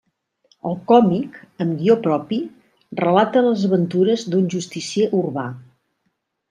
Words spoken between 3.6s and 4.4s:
aventures